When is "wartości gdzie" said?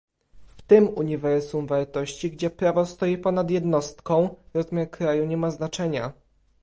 1.67-2.49